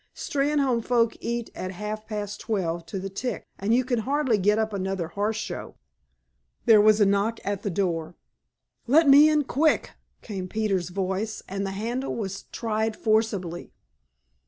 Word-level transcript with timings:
Steynholme 0.15 0.83
folk 0.83 1.15
eat 1.19 1.51
at 1.53 1.69
half 1.73 2.07
past 2.07 2.39
twelve 2.41 2.87
to 2.87 2.97
the 2.97 3.07
tick, 3.07 3.45
and 3.59 3.71
you 3.71 3.85
can 3.85 3.99
hardly 3.99 4.39
get 4.39 4.57
up 4.57 4.73
another 4.73 5.09
horse 5.09 5.37
show." 5.37 5.75
There 6.65 6.81
was 6.81 6.99
a 6.99 7.05
knock 7.05 7.39
at 7.45 7.61
the 7.61 7.69
door. 7.69 8.15
"Let 8.87 9.07
me 9.07 9.29
in, 9.29 9.43
quick!" 9.43 9.91
came 10.23 10.47
Peters's 10.47 10.89
voice, 10.89 11.43
and 11.47 11.67
the 11.67 11.77
handle 11.77 12.15
was 12.15 12.45
tried 12.51 12.95
forcibly. 12.97 13.69